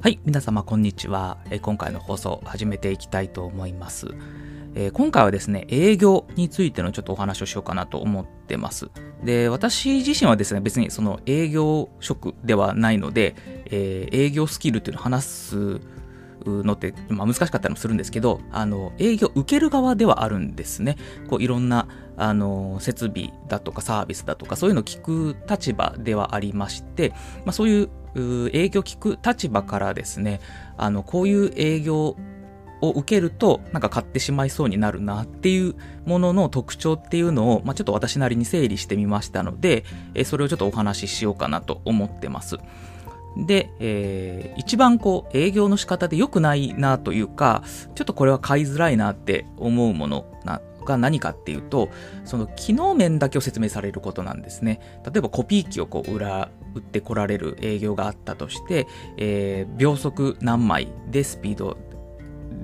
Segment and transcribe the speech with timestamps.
[0.00, 1.38] はい、皆様こんにちは。
[1.50, 4.06] え今回の放送始めていきたいと思います。
[4.76, 8.90] えー、今回はですね、営業についてのちょっとお話をしようかなと思ってます。
[9.24, 13.34] で、私自身はですね、別にその営業職ではないので、
[13.64, 15.80] えー、営業スキルっていうのを話す
[16.46, 20.96] のって、まあ、難しかったりもするんですけど、あの、営業受ける側ではあるんですね。
[21.28, 27.10] こう、いろんな、あの、設備だとかサービスだとか、そういうのを聞く立場ではありまして、
[27.44, 30.40] まあ、そういう営業聞く立場からですね、
[30.76, 32.16] あの、こういう営業
[32.80, 42.58] を受けると、なんか買ってしまいそうになるなっていうものの特徴っていうのを、まあ、ちょっと私なりに整理してみましたので、えそれをちょっとお話ししようかなと思ってます。
[43.36, 47.62] で、えー、一番こう営業の仕方で良くないなというか、
[47.94, 51.90] ちょっとこれは買いづらいなって思うものなが何かっていうと、
[52.24, 54.80] その機能面だけを説明されることなんですね。
[55.04, 58.86] 例えばコピー機をこう裏売ってこられる営業があったとして、
[59.16, 61.76] えー、秒速何枚でスピード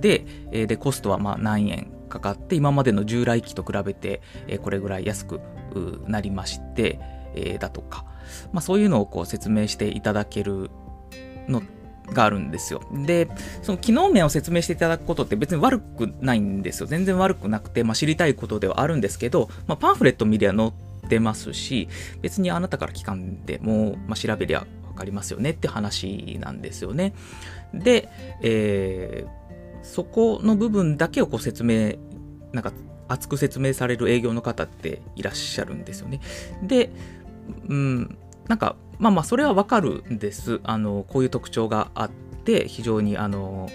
[0.00, 0.24] で、
[0.66, 4.20] で、コストはまあ何円かかって、今までの従来機と比べて、
[4.62, 5.40] これぐらい安く
[6.06, 7.00] なりまして、
[7.34, 8.04] えー、だとか、
[8.52, 10.70] まあそういうのをこう説明していただける
[11.48, 11.79] のって
[12.12, 12.82] があるんですよ。
[12.92, 13.28] で、
[13.62, 16.86] その機能面を説明していただくことって別に悪くないんですよ。
[16.86, 20.72] 全然悪くなくて、まあ、知りたいことではあるんですけど、まあ、パンフレット見りゃ載っ
[21.08, 21.88] てますし、
[22.22, 27.14] 別にあなたから聞かんでも、まあ、調べりゃわかりますよねって話なんですよね。
[27.72, 28.08] で、
[28.42, 31.94] えー、そこの部分だけをこう説明、
[32.52, 32.72] なんか
[33.08, 36.20] 熱く説明される営業の方っていらっしゃるんですよね。
[36.62, 36.90] で、
[37.68, 38.18] うん、
[38.50, 40.60] なんか、まあまあ、それはわかるんです。
[40.64, 43.70] あの、こういう特徴があって、非常に、あの、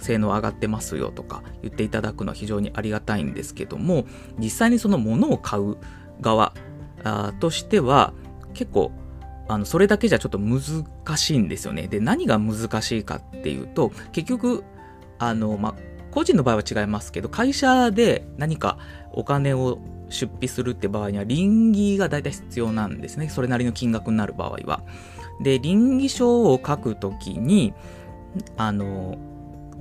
[0.00, 4.04] 性能上がってますよとか言っていただくのは非常にありがたいんですけども、
[4.36, 5.76] 実際にそのものを買う
[6.20, 6.52] 側
[7.38, 8.14] としては、
[8.52, 8.90] 結構、
[9.46, 10.84] あの、それだけじゃちょっと難
[11.16, 11.86] しいんですよね。
[11.86, 14.64] で、何が難しいかっていうと、結局、
[15.20, 15.74] あの、まあ、
[16.10, 18.76] 個人の場合は違いますけど、会社で何か
[19.12, 19.78] お金を
[20.08, 23.28] 出費するって場合には、倫理が大体必要なんですね。
[23.28, 24.82] それなりの金額になる場合は。
[25.40, 27.74] で、倫理書を書くときに、
[28.56, 29.18] あの、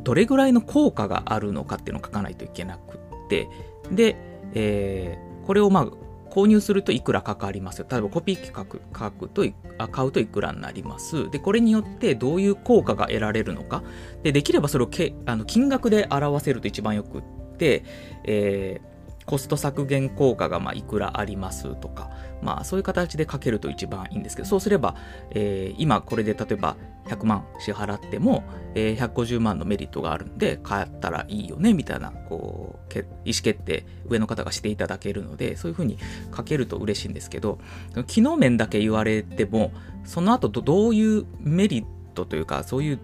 [0.04, 3.50] どれぐらいの効果があるのかっていうのを書かないといけなくって、
[3.92, 4.16] で、
[4.54, 5.88] えー、これをまあ、
[6.30, 7.86] 購入するといくらかかりますよ。
[7.90, 9.46] 例えばコピー機書く書くと
[9.78, 11.30] あ、買うといくらになります。
[11.32, 13.84] で、これによってどういう効果が得られるのか。
[14.22, 17.22] で、できればそれをけあの金額で表せると一番よくっ
[17.58, 17.84] て、
[18.26, 18.95] えー
[19.26, 24.96] コスト削減効果がまいくらありますとか、まあそういう形で書けると一番いいんですけど、そうすれば、
[25.32, 26.78] えー、今これで例えば
[27.08, 28.44] 100万支払っても、
[28.74, 35.98] えー、150万のメリットがあるんで、買ったらいいよね、みたいな、こう、意思決定、上の方がしていただけるので、そういうふうに
[36.36, 37.60] 書けると嬉しいんですけど、
[38.08, 39.72] 機能面だけ言われても、
[40.04, 43.00] その後どういうメリットというか、そういう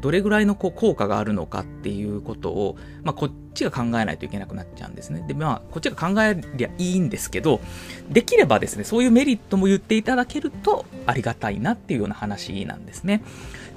[0.00, 5.24] どれぐらいのこう効果があるのかっていうことを、まあ、こっちが考えないといけなくなっちゃうんですね。
[5.26, 7.60] で、まあ、こっちが考えりゃいいんですけど、
[8.08, 13.22] できればですね、そういうメリットも言っていただけるとありがたいなっていうような話なんですね。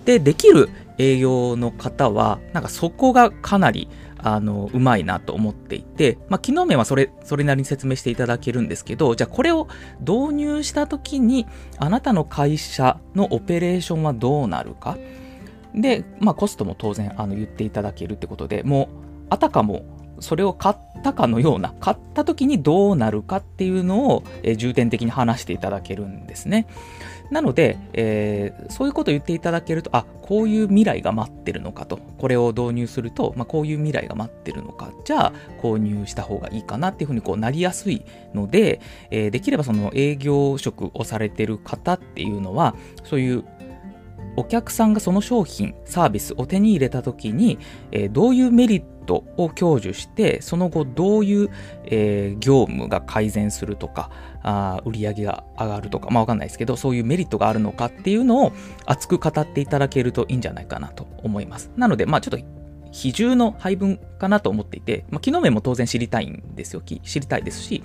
[0.05, 3.87] で、できる営業の方は、なんかそこがかなり、
[4.23, 9.67] あの、うまいなと思っていて、まあ、機能面はそれ、それなりに説明していただけるんですけど、じゃあこれを
[9.99, 14.95] 導入したときに、あなたの会社のオペレーションはどうなるか？
[15.73, 18.87] で、まあ、コストも当然あの言っていただけるってことでもう
[19.29, 19.85] あたかも
[20.21, 24.23] それを買ったかのような買った時にどうなるかっていうのを、
[24.55, 26.67] 重点的に話していただけるんですね。
[27.31, 38.81] なので、えー、そういうことを言っていただけると、あ、こういう未来が待ってるのかと、これを導入すると、まあ、こういう未来が待ってるのか、じゃあ購入した方がいいかなっていうふうにこうなりやすいので、
[39.11, 43.45] えー、できればその営業職をされてる方っていうのは、そういう
[44.35, 47.59] お客さんがその商品、サービスを手に入れた時に、
[47.91, 51.49] えー、どういうメリットを享受して、その後どういう、
[51.85, 54.09] えー、業務が改善するとか、
[54.43, 58.53] あ売り上げが上がるとか、まあわかんないですけど、そういうメリットがあるのかっていうのを
[58.85, 61.71] 熱く語っていただけるといいんじゃないかなと思います。
[61.75, 62.60] なので、まあちょっと
[62.91, 66.81] 比重の配分かなと思っていて、まあ、機能面も当然知りたいんですよ。
[66.81, 67.83] 知りたいですし、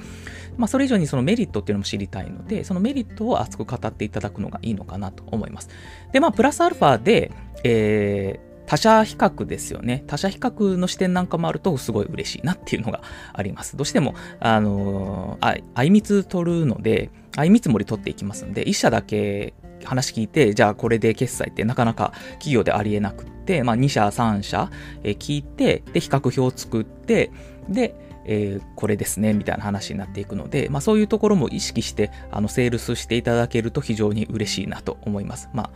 [0.56, 5.69] まあ、それ以上にそのメリットっていうのも知りたいので、そのメリットを熱く語っていただくのがいいのかなと思います。
[6.12, 7.31] で、まあ、プラスアルファで、
[7.62, 10.03] えー、他社比較ですよね。
[10.06, 13.76] 他社比較の視点なんかもあるとすごい嬉しいなっていうのがあります。
[13.76, 19.55] どうしても、あのー、あいみつ取るので、あいみつもり取っていきますんで、一社だけ
[19.85, 24.70] 話聞いて、じゃあこれで決済ってなかなか企業でありえなくて、まあ2社3社、
[25.02, 27.31] え聞いて、で、比較表を作って、
[27.69, 27.94] で、
[28.28, 35.48] えー、これですね、みたいな話になっていくので、まあそういうところも意識して、あの、セールスしていただけると非常に嬉しいなと思います。
[35.52, 35.70] ま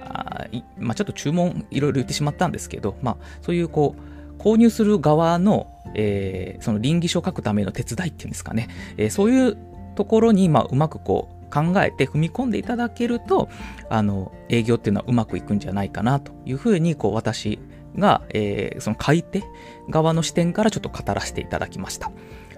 [0.00, 0.46] あ、あ
[0.78, 9.58] まあちょっと注文いろいろ言ってしまったんですけど、まあそういうこう、購入する側の、えー、その倫理書を書くための手伝いっていうんですかね、えー、そういう
[9.96, 13.48] ところに、まあ、うまくこう、考えて踏み込んでいただけると、
[13.88, 17.58] あの、営業っていうのはうまくいくんじゃないかなというふうに、こう、私
[17.96, 19.42] が、えー、その買い手
[19.88, 22.10] 側の視点からちょっと語らせていただきました。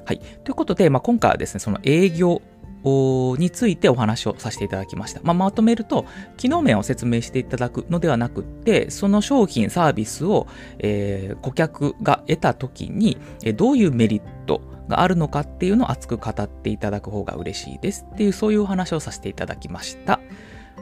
[0.04, 0.18] はい。
[0.18, 2.42] ということで、まあ、今回はですね、その営業
[2.82, 5.20] についてお話をさせていただきました。
[5.22, 10.46] まあ、まとめると、機能面を説明していただくのではなくって、その商品、サービスを、
[10.78, 13.18] えー、顧客が得た時に、
[13.56, 20.20] どういうメリットがあるのかっていうのを熱く語っていただく方が嬉しいですっていう、そういうお話をさせていただきました。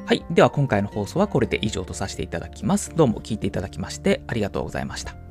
[0.06, 0.24] はい。
[0.30, 2.92] では今回の放送はこれで以上とさせていただきます。
[2.96, 5.27] どうも聞いていただきましてありがとうございました。